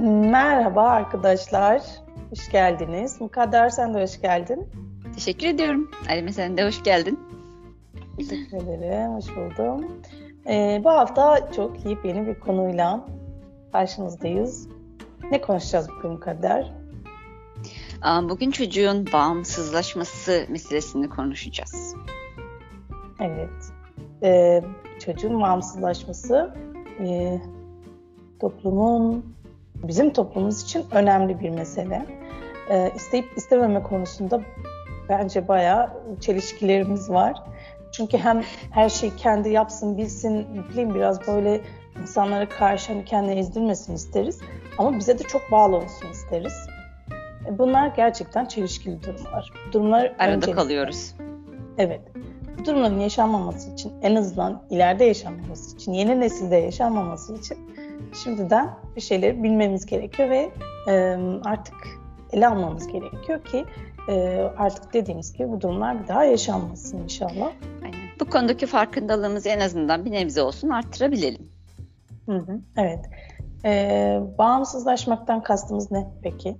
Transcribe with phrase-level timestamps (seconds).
[0.30, 1.82] Merhaba arkadaşlar.
[2.30, 3.20] Hoş geldiniz.
[3.20, 4.68] Mukadder sen de hoş geldin.
[5.14, 5.90] Teşekkür ediyorum.
[6.10, 7.20] Alime sen de hoş geldin.
[8.16, 9.14] Teşekkür ederim.
[9.14, 10.02] Hoş buldum.
[10.46, 13.06] Ee, bu hafta çok yeni bir konuyla
[13.72, 14.68] karşınızdayız.
[15.30, 16.72] Ne konuşacağız bugün Mukadder?
[18.22, 21.94] Bugün çocuğun bağımsızlaşması meselesini konuşacağız.
[23.20, 23.72] Evet.
[24.22, 24.62] Ee,
[25.04, 26.54] çocuğun bağımsızlaşması
[27.00, 27.38] e,
[28.40, 29.39] toplumun
[29.82, 32.06] bizim toplumumuz için önemli bir mesele.
[32.70, 34.40] Ee, isteyip istememe konusunda
[35.08, 35.90] bence bayağı
[36.20, 37.42] çelişkilerimiz var.
[37.92, 41.60] Çünkü hem her şeyi kendi yapsın, bilsin, bileyim biraz böyle
[42.02, 44.40] insanlara karşı hani kendini ezdirmesin isteriz.
[44.78, 46.54] Ama bize de çok bağlı olsun isteriz.
[47.46, 49.52] E, bunlar gerçekten çelişkili durumlar.
[49.72, 51.14] Durumlar arada öncelikle, kalıyoruz.
[51.78, 52.00] Evet.
[52.58, 57.58] Bu durumların yaşanmaması için, en azından ileride yaşanmaması için, yeni nesilde yaşanmaması için
[58.12, 60.50] şimdiden bir şeyleri bilmemiz gerekiyor ve
[60.88, 61.74] e, artık
[62.32, 63.64] ele almamız gerekiyor ki
[64.08, 67.52] e, artık dediğimiz gibi bu durumlar bir daha yaşanmasın inşallah.
[67.84, 68.00] Aynen.
[68.20, 71.48] Bu konudaki farkındalığımızı en azından bir nebze olsun arttırabilelim.
[72.26, 73.04] Hı hı, evet.
[73.64, 76.56] E, bağımsızlaşmaktan kastımız ne peki?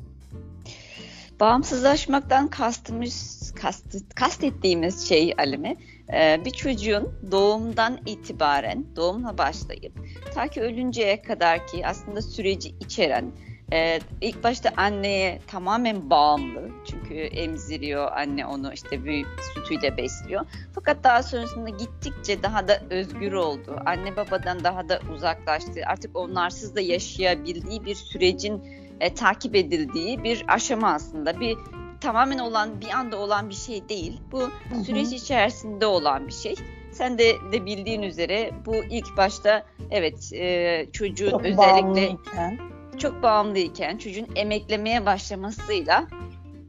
[1.41, 5.77] Bağımsızlaşmaktan kastımız, kast, kastettiğimiz şey Alime,
[6.13, 9.93] e, bir çocuğun doğumdan itibaren, doğumla başlayıp
[10.35, 13.33] ta ki ölünceye kadar ki aslında süreci içeren,
[13.73, 16.71] ee, ilk başta anneye tamamen bağımlı.
[16.91, 20.47] Çünkü emziriyor anne onu işte bir sütüyle besliyor.
[20.75, 23.77] Fakat daha sonrasında gittikçe daha da özgür oldu.
[23.87, 25.81] Anne babadan daha da uzaklaştı.
[25.87, 28.63] Artık onlarsız da yaşayabildiği bir sürecin
[29.01, 31.41] e, takip edildiği bir aşama aslında.
[31.41, 31.57] Bir
[32.01, 34.21] tamamen olan bir anda olan bir şey değil.
[34.33, 34.85] Bu Hı-hı.
[34.85, 36.55] süreç içerisinde olan bir şey.
[36.93, 42.59] Sen de, de bildiğin üzere bu ilk başta evet e, çocuğun Çok özellikle bağımlıyken.
[42.99, 46.07] çok bağımlıyken çocuğun emeklemeye başlamasıyla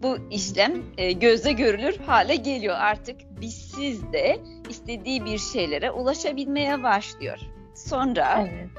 [0.03, 2.75] bu işlem e, gözle görülür hale geliyor.
[2.79, 4.39] Artık bizsiz de
[4.69, 7.37] istediği bir şeylere ulaşabilmeye başlıyor.
[7.75, 8.69] Sonra evet.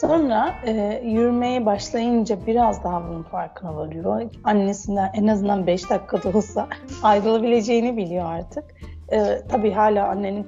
[0.00, 4.22] Sonra e, yürümeye başlayınca biraz daha bunun farkına varıyor.
[4.44, 6.68] Annesinden en azından 5 dakikada olsa
[7.02, 8.64] ayrılabileceğini biliyor artık.
[9.12, 10.46] E, tabii hala annenin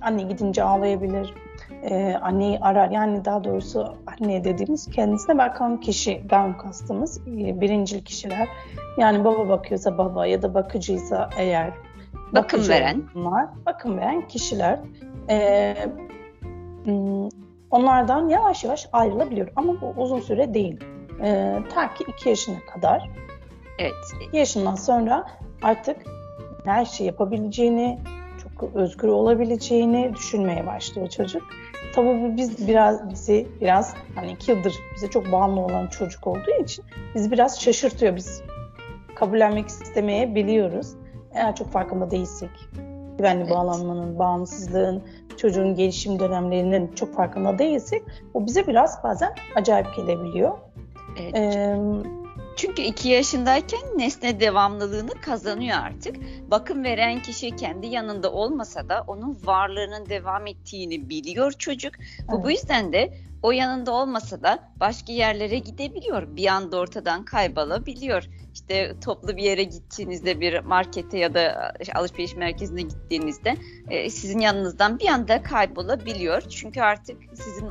[0.00, 1.34] anne gidince ağlayabilir.
[1.82, 2.90] E, anneyi arar.
[2.90, 8.48] Yani daha doğrusu anne dediğimiz kendisine bakan kişi, ben kastımız e, birincil kişiler.
[8.98, 11.70] Yani baba bakıyorsa baba ya da bakıcıysa eğer
[12.32, 14.78] bakım veren bunlar, bakım veren kişiler.
[15.30, 15.74] E,
[17.70, 19.48] onlardan yavaş yavaş ayrılabiliyor.
[19.56, 20.80] Ama bu uzun süre değil.
[21.22, 23.10] E, ta ki 2 yaşına kadar.
[23.78, 23.94] Evet.
[24.28, 25.26] 2 yaşından sonra
[25.62, 25.96] artık
[26.64, 27.98] her şey yapabileceğini,
[28.42, 31.42] çok özgür olabileceğini düşünmeye başlıyor çocuk.
[31.94, 36.84] Tabii biz biraz bizi biraz hani iki yıldır bize çok bağımlı olan çocuk olduğu için
[37.14, 38.16] bizi biraz şaşırtıyor.
[38.16, 38.42] Biz
[39.14, 40.94] kabullenmek istemeye biliyoruz.
[41.34, 42.50] Eğer çok farkında değilsek
[43.18, 43.50] güvenli evet.
[43.50, 45.02] bağlanmanın, bağımsızlığın,
[45.36, 48.02] çocuğun gelişim dönemlerinin çok farkında değilsek
[48.34, 50.58] o bize biraz bazen acayip gelebiliyor.
[51.20, 51.34] Evet.
[51.34, 51.76] Ee,
[52.56, 56.16] çünkü iki yaşındayken nesne devamlılığını kazanıyor artık.
[56.50, 61.92] Bakım veren kişi kendi yanında olmasa da onun varlığının devam ettiğini biliyor çocuk.
[62.28, 62.44] Bu, evet.
[62.44, 63.12] bu yüzden de
[63.42, 66.36] o yanında olmasa da başka yerlere gidebiliyor.
[66.36, 68.28] Bir anda ortadan kaybolabiliyor.
[68.54, 73.56] İşte toplu bir yere gittiğinizde bir markete ya da alışveriş merkezine gittiğinizde
[73.90, 76.42] e, sizin yanınızdan bir anda kaybolabiliyor.
[76.42, 77.68] Çünkü artık sizin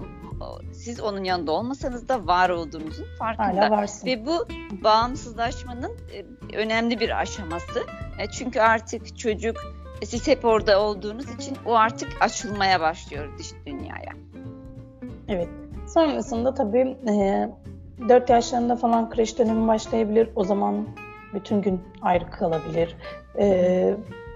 [0.72, 3.48] siz onun yanında olmasanız da var olduğunuzun farkında.
[4.06, 4.48] Ve bu
[4.84, 7.80] bağımsızlaşmanın e, önemli bir aşaması.
[8.20, 9.58] E, çünkü artık çocuk
[10.04, 14.12] siz hep orada olduğunuz için o artık açılmaya başlıyor dış dünyaya.
[15.28, 15.48] Evet.
[15.88, 17.50] Sonrasında tabii e,
[18.10, 20.30] 4 yaşlarında falan kreş dönemi başlayabilir.
[20.36, 20.88] O zaman
[21.34, 22.96] bütün gün ayrı kalabilir.
[23.40, 23.96] E,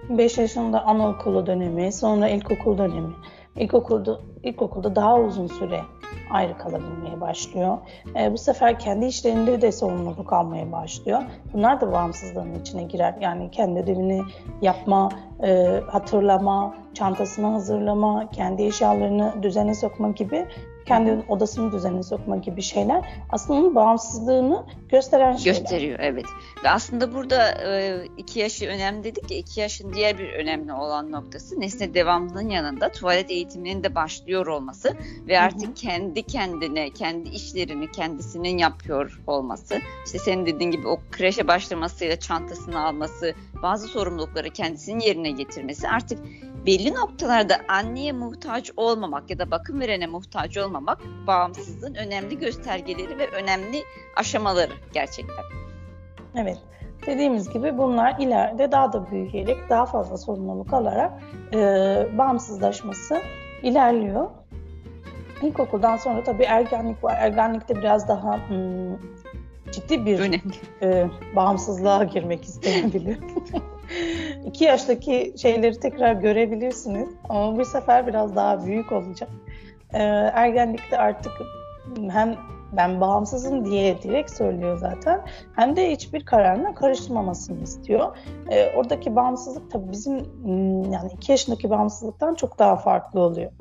[0.09, 3.13] 5 yaşında anaokulu dönemi, sonra ilkokul dönemi.
[3.59, 5.81] İlkokulda, ilkokulda daha uzun süre
[6.29, 7.77] ayrı kalabilmeye başlıyor.
[8.19, 11.21] E, bu sefer kendi işlerinde de sorumluluk almaya başlıyor.
[11.53, 13.15] Bunlar da bağımsızlığın içine girer.
[13.21, 14.21] Yani kendi ödevini
[14.61, 15.09] yapma,
[15.43, 20.47] e, hatırlama, çantasını hazırlama, kendi eşyalarını düzene sokma gibi
[20.89, 25.59] kendi odasını düzenine sokma gibi şeyler aslında onun bağımsızlığını gösteren şeyler.
[25.59, 26.25] Gösteriyor evet.
[26.63, 31.11] Ve aslında burada e, iki yaşı önemli dedik ya iki yaşın diğer bir önemli olan
[31.11, 34.93] noktası nesne devamlılığın yanında tuvalet eğitiminin de başlıyor olması
[35.27, 35.73] ve artık Hı-hı.
[35.73, 39.79] kendi kendine kendi işlerini kendisinin yapıyor olması.
[40.05, 43.33] İşte senin dediğin gibi o kreşe başlamasıyla çantasını alması
[43.63, 46.19] bazı sorumlulukları kendisinin yerine getirmesi artık
[46.69, 53.27] belli noktalarda anneye muhtaç olmamak ya da bakım verene muhtaç olmamak bağımsızlığın önemli göstergeleri ve
[53.27, 53.83] önemli
[54.15, 55.45] aşamaları gerçekten.
[56.35, 56.57] Evet.
[57.05, 61.11] Dediğimiz gibi bunlar ileride daha da büyüyerek daha fazla sorumluluk alarak
[61.53, 61.57] e,
[62.17, 63.21] bağımsızlaşması
[63.63, 64.29] ilerliyor.
[65.41, 67.15] İlkokuldan sonra tabii ergenlik var.
[67.19, 68.95] Ergenlikte biraz daha hmm,
[69.71, 70.41] ciddi bir
[70.81, 73.19] e, bağımsızlığa girmek isteyebilir.
[74.45, 79.29] İki yaştaki şeyleri tekrar görebilirsiniz ama bu sefer biraz daha büyük olacak.
[79.93, 80.03] E,
[80.33, 81.31] ergenlikte artık
[82.09, 82.35] hem
[82.71, 85.21] ben bağımsızım diye direkt söylüyor zaten.
[85.55, 88.17] Hem de hiçbir kararına karışmamasını istiyor.
[88.49, 90.15] E, oradaki bağımsızlık tabii bizim
[90.91, 93.51] yani iki yaşındaki bağımsızlıktan çok daha farklı oluyor.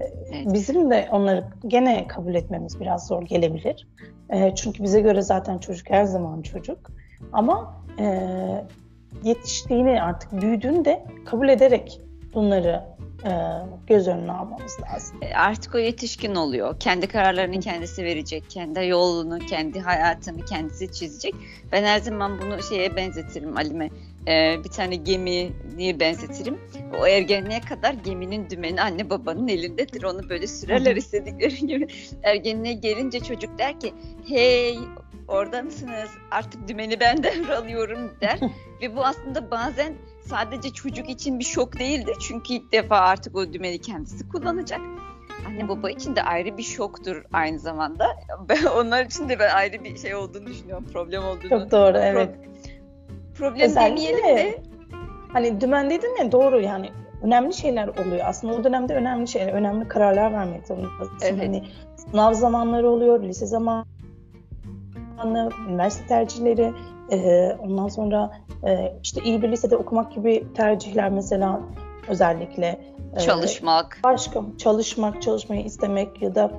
[0.00, 0.46] Evet.
[0.52, 3.88] Bizim de onları gene kabul etmemiz biraz zor gelebilir.
[4.30, 6.90] E, çünkü bize göre zaten çocuk her zaman çocuk.
[7.32, 8.28] Ama e,
[9.24, 12.00] yetiştiğini artık büyüdüğünde kabul ederek
[12.34, 12.84] bunları
[13.24, 13.30] e,
[13.86, 15.18] göz önüne almamız lazım.
[15.22, 16.80] E, artık o yetişkin oluyor.
[16.80, 18.44] Kendi kararlarını kendisi verecek.
[18.50, 21.34] Kendi yolunu, kendi hayatını kendisi çizecek.
[21.72, 23.90] Ben her zaman bunu şeye benzetirim Alime.
[24.28, 26.58] Ee, bir tane gemi diye benzetirim.
[27.00, 30.02] O ergenliğe kadar geminin dümeni anne babanın elindedir.
[30.02, 31.86] Onu böyle sürerler istedikleri gibi.
[32.22, 33.94] Ergenliğe gelince çocuk der ki
[34.28, 34.78] hey
[35.28, 36.10] orada mısınız?
[36.30, 38.40] Artık dümeni ben devralıyorum der.
[38.82, 42.16] Ve bu aslında bazen sadece çocuk için bir şok değildir.
[42.28, 44.80] Çünkü ilk defa artık o dümeni kendisi kullanacak.
[45.46, 48.06] Anne baba için de ayrı bir şoktur aynı zamanda.
[48.48, 50.84] Ben onlar için de ben ayrı bir şey olduğunu düşünüyorum.
[50.92, 51.48] Problem olduğunu.
[51.48, 52.34] Çok doğru evet.
[53.34, 54.62] problem Özellikle, demeyelim de.
[55.32, 56.90] Hani dümen dedin ya doğru yani
[57.22, 58.20] önemli şeyler oluyor.
[58.24, 61.18] Aslında o dönemde önemli şeyler, önemli kararlar vermek zorundasın.
[61.22, 61.38] Evet.
[61.42, 61.64] Hani
[61.96, 63.46] sınav zamanları oluyor, lise
[65.22, 66.72] zamanı, üniversite tercihleri,
[67.10, 68.30] e, ondan sonra
[68.66, 71.60] e, işte iyi bir lisede okumak gibi tercihler mesela
[72.08, 72.80] özellikle.
[73.16, 74.00] E, çalışmak.
[74.04, 76.50] Başka çalışmak, çalışmayı istemek ya da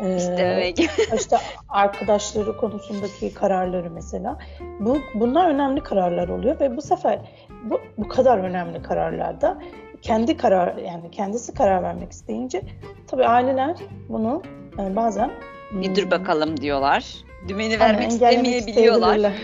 [0.00, 0.78] e, İstemek.
[1.14, 1.36] işte
[1.68, 4.38] arkadaşları konusundaki kararları mesela.
[4.80, 7.18] Bu bunlar önemli kararlar oluyor ve bu sefer
[7.64, 9.58] bu, bu kadar önemli kararlarda
[10.02, 12.62] kendi karar yani kendisi karar vermek isteyince
[13.06, 13.76] tabii aileler
[14.08, 14.42] bunu
[14.78, 15.30] e, bazen
[15.72, 17.14] bir dur hmm, bakalım diyorlar.
[17.48, 19.32] Dümeni vermek istemeyebiliyorlar.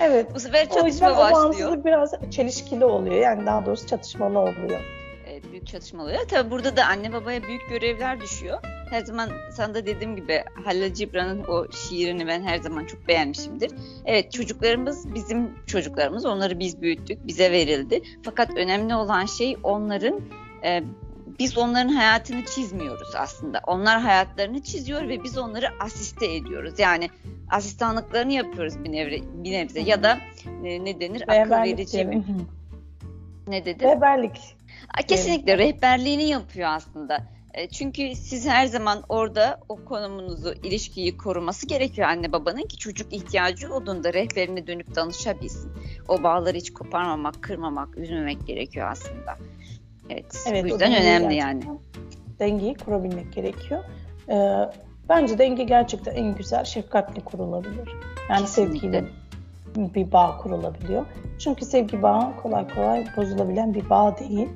[0.00, 0.34] Evet.
[0.34, 1.76] Bu sefer çatışma o yüzden başlıyor.
[1.76, 3.14] O biraz çelişkili oluyor.
[3.14, 4.80] Yani daha doğrusu çatışmalı oluyor.
[5.30, 6.20] Evet, büyük çatışma oluyor.
[6.28, 8.58] Tabii burada da anne babaya büyük görevler düşüyor.
[8.90, 13.70] Her zaman sana da dediğim gibi Halil Cibran'ın o şiirini ben her zaman çok beğenmişimdir.
[14.04, 16.26] Evet çocuklarımız bizim çocuklarımız.
[16.26, 17.26] Onları biz büyüttük.
[17.26, 18.02] Bize verildi.
[18.22, 20.20] Fakat önemli olan şey onların
[20.64, 20.82] e,
[21.38, 23.60] biz onların hayatını çizmiyoruz aslında.
[23.66, 26.78] Onlar hayatlarını çiziyor ve biz onları asiste ediyoruz.
[26.78, 27.10] Yani
[27.50, 29.80] asistanlıklarını yapıyoruz bir nebze, bir nebze.
[29.80, 30.18] ya da
[30.64, 32.24] e, ne denir akıl verici mi?
[33.48, 33.84] Ne dedi?
[33.84, 34.56] Rehberlik.
[35.08, 37.22] Kesinlikle rehberliğini yapıyor aslında.
[37.54, 43.12] E, çünkü siz her zaman orada o konumunuzu, ilişkiyi koruması gerekiyor anne babanın ki çocuk
[43.12, 45.72] ihtiyacı olduğunda rehberine dönüp danışabilsin.
[46.08, 49.38] O bağları hiç koparmamak, kırmamak, üzmemek gerekiyor aslında.
[50.10, 51.62] Evet, evet bu yüzden önemli yani.
[52.38, 53.84] Dengeyi kurabilmek gerekiyor.
[54.28, 54.70] Ee,
[55.08, 57.88] bence denge gerçekten en güzel şefkatle kurulabilir.
[58.30, 58.78] Yani Kesinlikle.
[58.78, 59.04] sevgiyle
[59.76, 61.06] bir bağ kurulabiliyor.
[61.38, 64.48] Çünkü sevgi bağı kolay kolay bozulabilen bir bağ değil.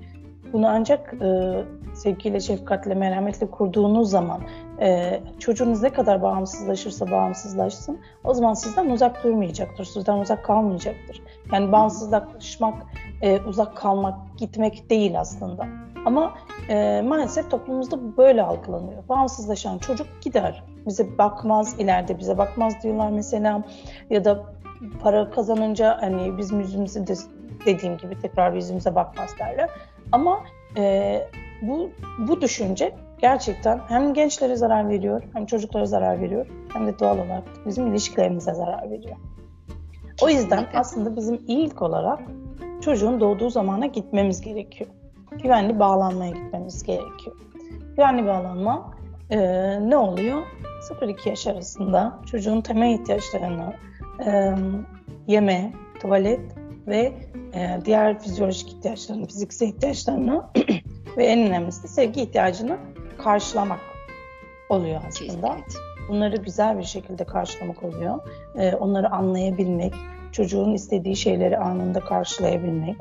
[0.52, 1.52] Bunu ancak e,
[1.94, 4.40] sevgiyle, şefkatle, merhametle kurduğunuz zaman
[4.80, 11.22] e, çocuğunuz ne kadar bağımsızlaşırsa bağımsızlaşsın o zaman sizden uzak durmayacaktır, sizden uzak kalmayacaktır.
[11.52, 12.74] Yani bağımsızlaşmak,
[13.22, 15.66] e, uzak kalmak, gitmek değil aslında.
[16.06, 16.34] Ama
[16.68, 19.08] e, maalesef toplumumuzda böyle algılanıyor.
[19.08, 23.62] Bağımsızlaşan çocuk gider, bize bakmaz, ileride bize bakmaz diyorlar mesela.
[24.10, 24.44] Ya da
[25.00, 27.14] para kazanınca hani bizim yüzümüzü de
[27.66, 29.70] dediğim gibi tekrar yüzümüze bakmaz derler.
[30.12, 30.40] Ama
[30.76, 31.20] e,
[31.62, 31.90] bu,
[32.28, 37.44] bu düşünce gerçekten hem gençlere zarar veriyor, hem çocuklara zarar veriyor, hem de doğal olarak
[37.66, 39.16] bizim ilişkilerimize zarar veriyor.
[40.22, 42.20] O yüzden aslında bizim ilk olarak
[42.80, 44.90] çocuğun doğduğu zamana gitmemiz gerekiyor.
[45.42, 47.36] Güvenli bağlanmaya gitmemiz gerekiyor.
[47.96, 48.94] Güvenli bağlanma
[49.30, 49.38] e,
[49.90, 50.42] ne oluyor?
[51.00, 53.74] 0-2 yaş arasında çocuğun temel ihtiyaçlarını
[54.26, 54.54] e,
[55.26, 56.40] yeme, tuvalet
[56.86, 57.12] ve
[57.54, 60.44] e, diğer fizyolojik ihtiyaçlarını, fiziksel ihtiyaçlarını
[61.16, 62.78] ve en önemlisi de sevgi ihtiyacını
[63.18, 63.80] karşılamak
[64.68, 65.56] oluyor aslında.
[66.08, 68.18] Bunları güzel bir şekilde karşılamak oluyor.
[68.56, 69.94] E, onları anlayabilmek,
[70.32, 72.96] çocuğun istediği şeyleri anında karşılayabilmek.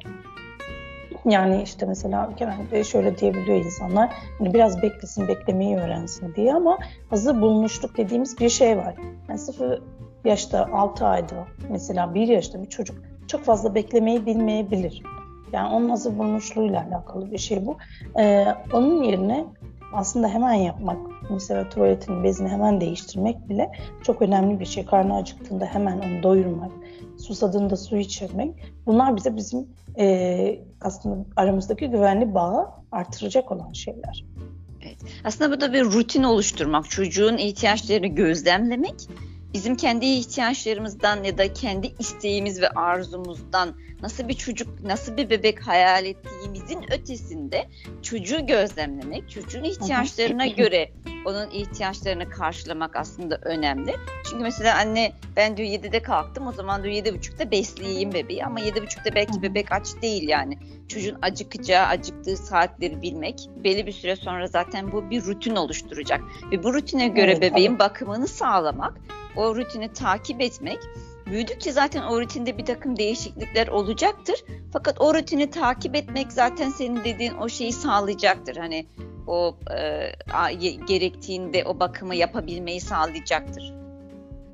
[1.25, 4.09] Yani işte mesela genelde şöyle diyebiliyor insanlar,
[4.39, 6.77] hani biraz beklesin, beklemeyi öğrensin diye ama
[7.09, 8.95] hazır bulmuşluk dediğimiz bir şey var.
[9.29, 9.81] Yani 0
[10.25, 12.95] yaşta, 6 ayda mesela 1 yaşta bir çocuk
[13.27, 15.03] çok fazla beklemeyi bilmeyebilir.
[15.53, 17.77] Yani onun hazır bulmuşluğuyla alakalı bir şey bu.
[18.19, 19.45] Ee, onun yerine
[19.93, 20.97] aslında hemen yapmak,
[21.29, 23.71] mesela tuvaletin bezini hemen değiştirmek bile
[24.03, 24.85] çok önemli bir şey.
[24.85, 26.71] Karnı acıktığında hemen onu doyurmak,
[27.19, 28.55] susadığında su içirmek.
[28.85, 29.67] Bunlar bize bizim
[29.99, 34.25] e, aslında aramızdaki güvenli bağı artıracak olan şeyler.
[34.83, 34.97] Evet.
[35.23, 38.95] Aslında bu da bir rutin oluşturmak, çocuğun ihtiyaçlarını gözlemlemek,
[39.53, 45.67] bizim kendi ihtiyaçlarımızdan ya da kendi isteğimiz ve arzumuzdan nasıl bir çocuk, nasıl bir bebek
[45.67, 47.69] hayal ettiğimizin ötesinde
[48.01, 50.91] çocuğu gözlemlemek, çocuğun ihtiyaçlarına göre
[51.25, 53.95] onun ihtiyaçlarını karşılamak aslında önemli.
[54.29, 59.15] Çünkü mesela anne ben diyor 7'de kalktım o zaman diyor 7.30'da besleyeyim bebeği ama 7.30'da
[59.15, 60.57] belki bebek aç değil yani.
[60.87, 66.21] Çocuğun acıkacağı, acıktığı saatleri bilmek belli bir süre sonra zaten bu bir rutin oluşturacak.
[66.51, 67.79] Ve bu rutine göre evet, bebeğin evet.
[67.79, 68.93] bakımını sağlamak,
[69.35, 70.79] o rutini takip etmek
[71.31, 74.43] Büyüdükçe zaten o rutinde bir takım değişiklikler olacaktır.
[74.73, 78.55] Fakat o rutini takip etmek zaten senin dediğin o şeyi sağlayacaktır.
[78.55, 78.85] Hani
[79.27, 80.53] o e,
[80.87, 83.78] gerektiğinde o bakımı yapabilmeyi sağlayacaktır.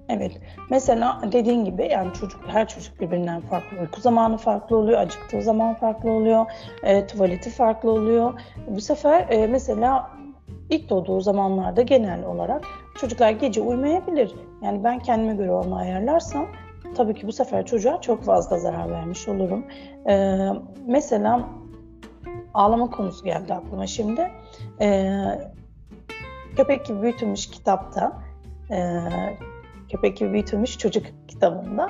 [0.09, 0.31] Evet.
[0.69, 3.79] Mesela dediğin gibi yani çocuk her çocuk birbirinden farklı.
[3.81, 6.45] Uyku zamanı farklı oluyor, acıktığı zaman farklı oluyor,
[6.83, 8.33] e, tuvaleti farklı oluyor.
[8.67, 10.11] Bu sefer e, mesela
[10.69, 12.63] ilk doğduğu zamanlarda genel olarak
[12.99, 14.35] çocuklar gece uyumayabilir.
[14.61, 16.45] Yani ben kendime göre onu ayarlarsam
[16.95, 19.65] tabii ki bu sefer çocuğa çok fazla zarar vermiş olurum.
[20.09, 20.49] Ee,
[20.87, 21.49] mesela
[22.53, 24.31] ağlama konusu geldi aklıma şimdi.
[24.81, 25.23] Ee,
[26.55, 28.21] Köpek gibi büyütülmüş kitapta,
[28.71, 28.99] e,
[29.89, 31.89] Köpek gibi büyütülmüş çocuk kitabında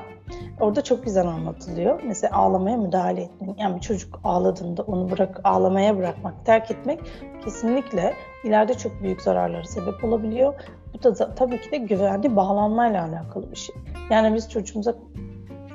[0.60, 2.02] orada çok güzel anlatılıyor.
[2.04, 3.60] Mesela ağlamaya müdahale etmek.
[3.60, 7.00] Yani bir çocuk ağladığında onu bırak ağlamaya bırakmak, terk etmek
[7.44, 10.54] kesinlikle ileride çok büyük zararlara sebep olabiliyor.
[10.94, 13.75] Bu da tabii ki de güvenli bağlanmayla alakalı bir şey.
[14.10, 14.96] Yani biz çocuğumuza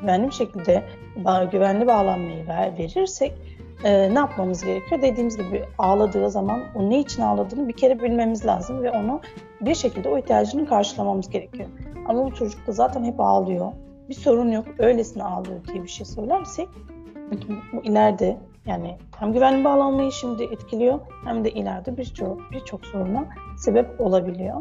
[0.00, 0.84] güvenli bir şekilde
[1.52, 3.32] güvenli bağlanmayı verirsek
[3.84, 5.02] e, ne yapmamız gerekiyor?
[5.02, 9.20] Dediğimiz gibi ağladığı zaman o ne için ağladığını bir kere bilmemiz lazım ve onu
[9.60, 11.68] bir şekilde o ihtiyacını karşılamamız gerekiyor.
[12.10, 13.72] Ama bu çocuk da zaten hep ağlıyor.
[14.08, 16.68] Bir sorun yok, öylesine ağlıyor diye bir şey söylersek
[17.72, 18.36] bu ileride
[18.66, 24.56] yani hem güvenli bağlanmayı şimdi etkiliyor hem de ileride birçok birçok soruna sebep olabiliyor.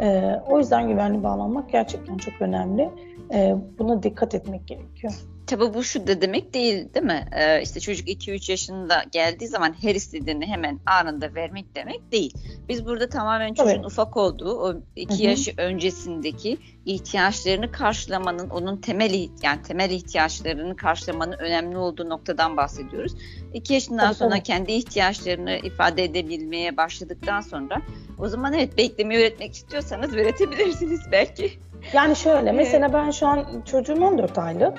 [0.00, 2.90] Ee, o yüzden güvenli bağlanmak gerçekten çok önemli.
[3.32, 5.12] Ee, buna dikkat etmek gerekiyor.
[5.48, 7.28] Tabi bu şu da demek değil değil mi?
[7.32, 12.34] Ee, işte çocuk 2-3 yaşında geldiği zaman her istediğini hemen anında vermek demek değil.
[12.68, 13.84] Biz burada tamamen çocuğun evet.
[13.84, 21.76] ufak olduğu o 2 yaşı öncesindeki ihtiyaçlarını karşılamanın onun temel yani temel ihtiyaçlarını karşılamanın önemli
[21.76, 23.12] olduğu noktadan bahsediyoruz.
[23.54, 24.42] 2 yaşından tabii, sonra tabii.
[24.42, 27.82] kendi ihtiyaçlarını ifade edebilmeye başladıktan sonra
[28.18, 31.67] o zaman evet beklemeyi öğretmek istiyorsanız öğretebilirsiniz belki.
[31.92, 34.78] Yani şöyle mesela ben şu an çocuğum 14 aylık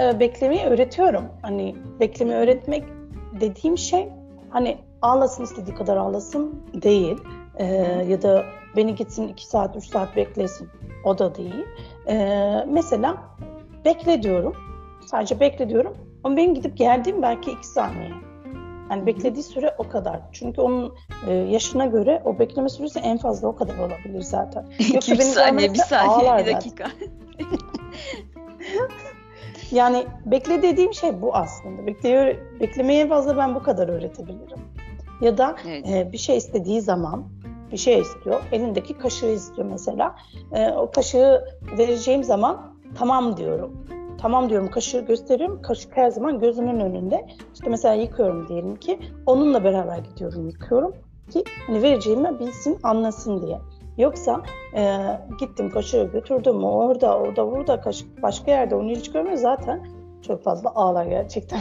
[0.00, 1.24] e, beklemeyi öğretiyorum.
[1.42, 2.84] Hani beklemeyi öğretmek
[3.40, 4.08] dediğim şey
[4.50, 7.16] hani ağlasın istediği kadar ağlasın değil.
[7.56, 7.64] E,
[8.08, 8.44] ya da
[8.76, 10.68] beni gitsin 2 saat 3 saat beklesin
[11.04, 11.66] o da değil.
[12.08, 12.16] E,
[12.68, 13.16] mesela
[13.84, 14.56] bekle diyorum.
[15.06, 15.96] Sadece bekle diyorum.
[16.24, 18.10] Ama benim gidip geldiğim belki 2 saniye.
[18.90, 20.20] Yani beklediği süre o kadar.
[20.32, 20.94] Çünkü onun
[21.28, 24.66] e, yaşına göre o bekleme süresi en fazla o kadar olabilir zaten.
[24.94, 26.84] Yoksa benim saniye, bir saniye, bir dakika.
[29.70, 31.86] Yani bekle dediğim şey bu aslında.
[31.86, 34.58] Bekliyor, beklemeye fazla ben bu kadar öğretebilirim.
[35.20, 35.88] Ya da evet.
[35.88, 37.24] e, bir şey istediği zaman
[37.72, 38.42] bir şey istiyor.
[38.52, 40.16] Elindeki kaşığı istiyor mesela.
[40.52, 41.44] E, o kaşığı
[41.78, 43.86] vereceğim zaman tamam diyorum.
[44.24, 45.62] Tamam diyorum kaşığı gösteriyorum.
[45.62, 47.26] Kaşık her zaman gözümün önünde.
[47.54, 48.98] İşte mesela yıkıyorum diyelim ki.
[49.26, 50.94] Onunla beraber gidiyorum yıkıyorum
[51.30, 53.58] ki hani vereceğimi bilsin anlasın diye.
[53.98, 54.42] Yoksa
[54.76, 54.98] e,
[55.40, 59.86] gittim kaşığı götürdüm orada orada burada kaşık başka yerde onu hiç görmüyor zaten
[60.26, 61.60] çok fazla ağlar gerçekten.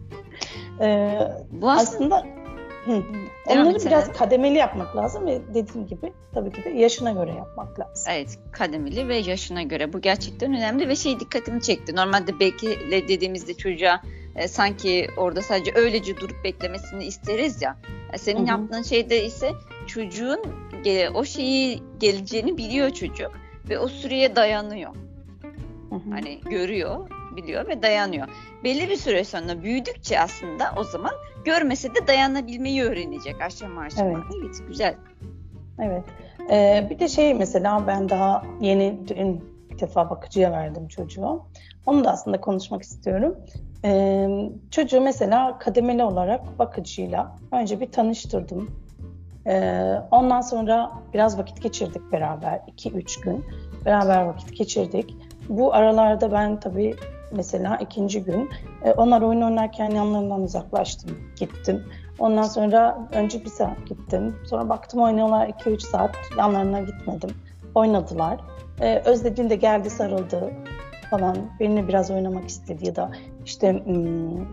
[0.80, 1.18] e,
[1.50, 2.39] Bu aslında, aslında
[2.84, 3.02] hı,
[3.46, 8.12] onları biraz kademeli yapmak lazım ve dediğim gibi tabii ki de yaşına göre yapmak lazım.
[8.12, 11.96] Evet kademeli ve yaşına göre bu gerçekten önemli ve şey dikkatimi çekti.
[11.96, 14.02] Normalde bekle dediğimizde çocuğa
[14.36, 17.76] e, sanki orada sadece öylece durup beklemesini isteriz ya.
[18.12, 18.48] E, senin Hı-hı.
[18.48, 19.52] yaptığın şeyde ise
[19.86, 20.40] çocuğun
[21.14, 23.32] o şeyi geleceğini biliyor çocuk
[23.68, 24.94] ve o süreye dayanıyor.
[25.90, 26.10] Hı-hı.
[26.10, 28.28] Hani görüyor, biliyor ve dayanıyor.
[28.64, 31.12] Belli bir süre sonra büyüdükçe aslında o zaman
[31.44, 34.10] görmese de dayanabilmeyi öğrenecek aşama aşama.
[34.10, 34.94] Evet, evet güzel.
[35.78, 36.04] Evet.
[36.50, 41.42] Ee, bir de şey mesela ben daha yeni dün bir defa bakıcıya verdim çocuğu.
[41.86, 43.36] Onu da aslında konuşmak istiyorum.
[43.84, 44.28] Ee,
[44.70, 48.70] çocuğu mesela kademeli olarak bakıcıyla önce bir tanıştırdım.
[49.46, 52.60] Ee, ondan sonra biraz vakit geçirdik beraber.
[52.76, 53.44] 2-3 gün
[53.84, 55.16] beraber vakit geçirdik.
[55.48, 56.96] Bu aralarda ben tabii
[57.32, 58.50] mesela ikinci gün.
[58.84, 61.84] E, onlar oyun oynarken yanlarından uzaklaştım, gittim.
[62.18, 64.36] Ondan sonra önce bir saat gittim.
[64.44, 66.16] Sonra baktım oynuyorlar 2-3 saat.
[66.38, 67.30] Yanlarına gitmedim.
[67.74, 68.40] Oynadılar.
[68.80, 70.50] E, özlediğinde geldi sarıldı
[71.10, 71.36] falan.
[71.60, 73.10] Benimle biraz oynamak istedi ya da
[73.44, 74.46] işte hmm,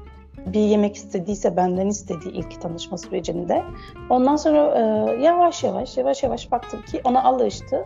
[0.53, 3.63] bir yemek istediyse benden istediği ilk tanışma sürecinde.
[4.09, 4.81] Ondan sonra e,
[5.21, 7.85] yavaş yavaş yavaş yavaş baktım ki ona alıştı.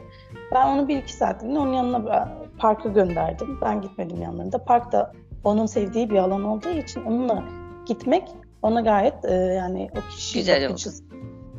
[0.54, 3.58] Ben onu bir iki saatliğine onun yanına parka gönderdim.
[3.62, 4.64] Ben gitmedim yanlarında.
[4.64, 5.12] Park da
[5.44, 7.44] onun sevdiği bir alan olduğu için onunla
[7.86, 8.24] gitmek
[8.62, 11.04] ona gayet e, yani o kişi Güzel bakıcısı,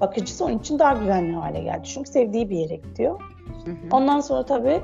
[0.01, 1.85] bakıcısı onun için daha güvenli hale geldi.
[1.85, 3.21] Çünkü sevdiği bir yere gidiyor.
[3.65, 3.77] Hı hı.
[3.91, 4.81] Ondan sonra tabii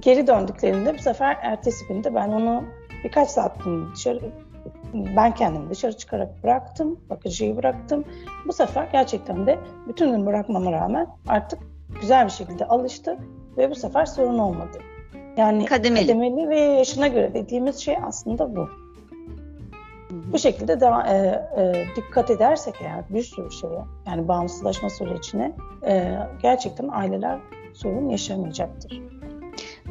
[0.00, 2.64] geri döndüklerinde bu sefer ertesi günde ben onu
[3.04, 3.58] birkaç saat
[3.94, 4.20] dışarı
[4.94, 7.00] ben kendimi dışarı çıkarak bıraktım.
[7.10, 8.04] Bakıcıyı bıraktım.
[8.46, 9.58] Bu sefer gerçekten de
[9.88, 11.58] bütün gün bırakmama rağmen artık
[12.00, 13.18] güzel bir şekilde alıştı
[13.56, 14.78] ve bu sefer sorun olmadı.
[15.36, 18.60] Yani kademeli, kademeli ve yaşına göre dediğimiz şey aslında bu.
[18.60, 20.32] Hı-hı.
[20.32, 21.16] Bu şekilde de e,
[21.62, 25.52] e, dikkat edersek eğer bir sürü şeye yani bağımsızlaşma sürecine
[25.86, 27.38] e, gerçekten aileler
[27.72, 29.02] sorun yaşamayacaktır.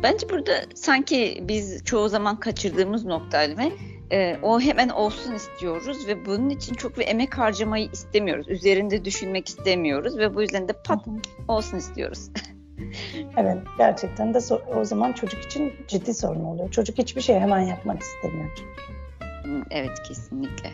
[0.03, 3.71] Bence burada sanki biz çoğu zaman kaçırdığımız nokta Alime
[4.11, 8.49] e, o hemen olsun istiyoruz ve bunun için çok bir emek harcamayı istemiyoruz.
[8.49, 11.05] Üzerinde düşünmek istemiyoruz ve bu yüzden de pat
[11.47, 12.29] olsun istiyoruz.
[13.37, 14.39] evet gerçekten de
[14.75, 16.71] o zaman çocuk için ciddi sorun oluyor.
[16.71, 18.49] Çocuk hiçbir şey hemen yapmak istemiyor.
[19.71, 20.69] Evet kesinlikle.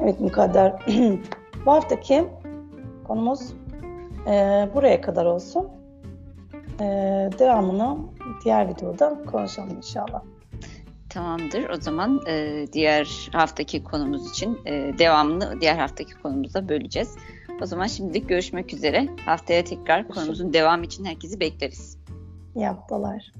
[0.00, 0.72] Evet Mukadder.
[1.66, 2.24] bu haftaki
[3.04, 3.52] konumuz
[4.26, 4.30] e,
[4.74, 5.68] buraya kadar olsun.
[6.80, 6.84] E,
[7.38, 7.96] devamını
[8.44, 10.22] diğer videoda konuşalım inşallah.
[11.08, 11.70] Tamamdır.
[11.70, 17.16] O zaman e, diğer haftaki konumuz için e, devamını diğer haftaki konumuzda böleceğiz.
[17.62, 19.08] O zaman şimdilik görüşmek üzere.
[19.24, 21.98] Haftaya tekrar konumuzun devamı için herkesi bekleriz.
[22.56, 23.32] İyi haftalar.